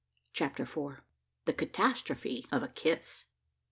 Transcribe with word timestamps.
CHAPTER 0.33 0.65
FOUR. 0.65 1.03
THE 1.45 1.53
CATASTROPHE 1.53 2.47
OF 2.51 2.63
A 2.63 2.69
KISS. 2.69 3.27